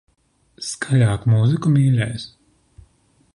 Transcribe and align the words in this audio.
Skaļāk 0.67 1.27
mūziku, 1.33 1.73
mīļais. 1.75 2.27